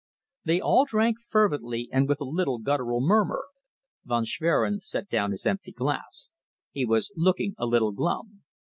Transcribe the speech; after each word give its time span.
'"They 0.45 0.59
all 0.59 0.85
drank 0.85 1.17
fervently 1.19 1.87
and 1.93 2.09
with 2.09 2.19
a 2.21 2.23
little 2.23 2.57
guttural 2.57 3.01
murmur. 3.01 3.45
Von 4.03 4.25
Schwerin 4.25 4.79
set 4.79 5.07
down 5.09 5.29
his 5.29 5.45
empty 5.45 5.71
glass. 5.73 6.31
He 6.71 6.87
was 6.87 7.11
looking 7.15 7.53
a 7.59 7.67
little 7.67 7.91
glum. 7.91 8.41